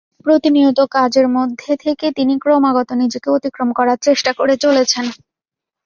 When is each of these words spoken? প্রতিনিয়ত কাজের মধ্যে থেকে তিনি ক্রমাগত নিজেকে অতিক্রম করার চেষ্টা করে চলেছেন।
প্রতিনিয়ত 0.25 0.79
কাজের 0.95 1.27
মধ্যে 1.37 1.71
থেকে 1.83 2.05
তিনি 2.17 2.33
ক্রমাগত 2.39 2.89
নিজেকে 3.01 3.27
অতিক্রম 3.31 3.69
করার 3.77 3.97
চেষ্টা 4.01 4.31
করে 4.33 4.53
চলেছেন। 4.63 5.05